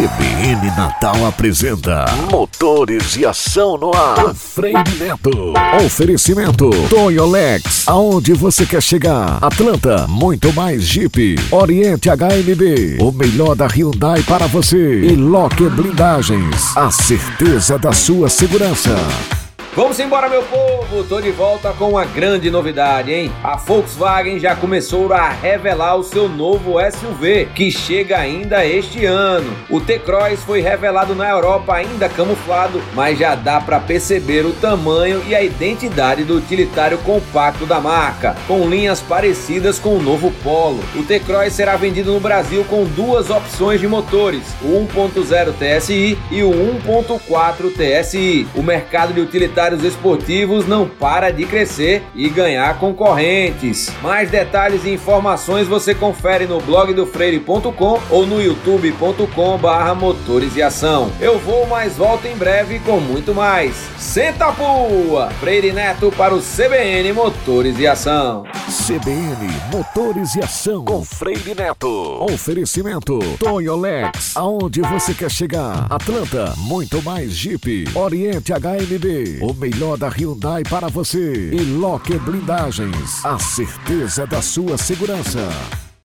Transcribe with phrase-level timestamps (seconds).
[0.00, 4.34] CBN Natal apresenta Motores e Ação no Ar.
[4.34, 5.52] Freire Neto.
[5.84, 7.86] Oferecimento Toyolex.
[7.86, 9.36] Aonde você quer chegar?
[9.42, 11.38] Atlanta, muito mais Jeep.
[11.50, 12.96] Oriente HMB.
[12.98, 15.00] O melhor da Hyundai para você.
[15.02, 16.74] E Locker Blindagens.
[16.74, 18.96] A certeza da sua segurança.
[19.72, 21.04] Vamos embora, meu povo!
[21.04, 23.30] Tô de volta com uma grande novidade, hein?
[23.42, 29.56] A Volkswagen já começou a revelar o seu novo SUV, que chega ainda este ano.
[29.70, 35.22] O T-Cross foi revelado na Europa ainda camuflado, mas já dá para perceber o tamanho
[35.28, 40.82] e a identidade do utilitário compacto da marca, com linhas parecidas com o novo Polo.
[40.96, 46.42] O T-Cross será vendido no Brasil com duas opções de motores, o 1.0 TSI e
[46.42, 48.48] o 1.4 TSI.
[48.56, 53.92] O mercado de utilitário utilitários esportivos não para de crescer e ganhar concorrentes.
[54.02, 60.56] Mais detalhes e informações você confere no blog do freire.com ou no youtube.com barra motores
[60.56, 61.12] e ação.
[61.20, 63.74] Eu vou, mas volto em breve com muito mais.
[63.98, 65.30] Senta a pua!
[65.40, 68.44] Freire Neto para o CBN Motores e Ação.
[68.70, 71.88] CBN Motores e Ação com Freire Neto.
[72.22, 74.36] Oferecimento Toyolex.
[74.36, 75.88] Aonde você quer chegar?
[75.90, 77.88] Atlanta, muito mais Jeep.
[77.96, 79.40] Oriente HMB.
[79.42, 81.50] O melhor da Hyundai para você.
[81.50, 83.24] E Locker Blindagens.
[83.24, 85.48] A certeza da sua segurança.